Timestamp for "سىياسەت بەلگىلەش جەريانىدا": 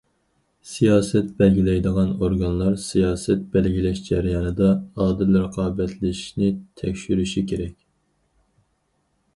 2.85-4.71